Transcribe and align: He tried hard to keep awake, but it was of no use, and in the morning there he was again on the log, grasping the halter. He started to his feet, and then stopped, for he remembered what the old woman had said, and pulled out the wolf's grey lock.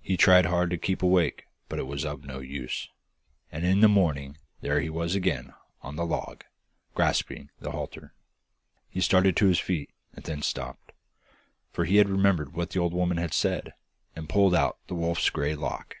He 0.00 0.16
tried 0.16 0.46
hard 0.46 0.70
to 0.70 0.76
keep 0.76 1.04
awake, 1.04 1.44
but 1.68 1.78
it 1.78 1.86
was 1.86 2.04
of 2.04 2.24
no 2.24 2.40
use, 2.40 2.88
and 3.52 3.64
in 3.64 3.78
the 3.78 3.86
morning 3.86 4.36
there 4.60 4.80
he 4.80 4.90
was 4.90 5.14
again 5.14 5.54
on 5.82 5.94
the 5.94 6.04
log, 6.04 6.42
grasping 6.96 7.50
the 7.60 7.70
halter. 7.70 8.12
He 8.88 9.00
started 9.00 9.36
to 9.36 9.46
his 9.46 9.60
feet, 9.60 9.90
and 10.12 10.24
then 10.24 10.42
stopped, 10.42 10.90
for 11.70 11.84
he 11.84 12.02
remembered 12.02 12.54
what 12.54 12.70
the 12.70 12.80
old 12.80 12.92
woman 12.92 13.18
had 13.18 13.32
said, 13.32 13.72
and 14.16 14.28
pulled 14.28 14.52
out 14.56 14.78
the 14.88 14.96
wolf's 14.96 15.30
grey 15.30 15.54
lock. 15.54 15.94